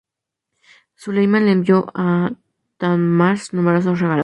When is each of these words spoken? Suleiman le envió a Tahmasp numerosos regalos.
Suleiman 0.95 1.41
le 1.45 1.51
envió 1.51 1.91
a 1.93 2.31
Tahmasp 2.79 3.53
numerosos 3.53 3.99
regalos. 3.99 4.19